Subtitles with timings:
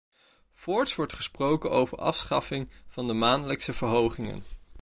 [0.53, 4.43] Voorts wordt gesproken over afschaffing van de maandelijkse verhogingen.